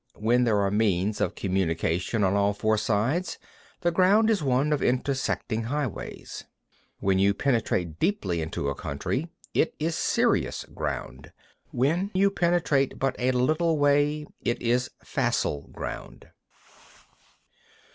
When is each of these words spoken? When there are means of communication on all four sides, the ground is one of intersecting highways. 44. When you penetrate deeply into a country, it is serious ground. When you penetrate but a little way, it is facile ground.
When 0.15 0.45
there 0.45 0.57
are 0.61 0.71
means 0.71 1.21
of 1.21 1.35
communication 1.35 2.23
on 2.23 2.33
all 2.33 2.53
four 2.55 2.75
sides, 2.75 3.37
the 3.81 3.91
ground 3.91 4.31
is 4.31 4.41
one 4.41 4.73
of 4.73 4.81
intersecting 4.81 5.65
highways. 5.65 6.45
44. 7.01 7.07
When 7.07 7.19
you 7.19 7.35
penetrate 7.35 7.99
deeply 7.99 8.41
into 8.41 8.67
a 8.67 8.73
country, 8.73 9.27
it 9.53 9.75
is 9.77 9.93
serious 9.95 10.65
ground. 10.73 11.31
When 11.69 12.09
you 12.15 12.31
penetrate 12.31 12.97
but 12.97 13.15
a 13.19 13.29
little 13.29 13.77
way, 13.77 14.25
it 14.43 14.59
is 14.59 14.89
facile 15.03 15.67
ground. 15.71 16.29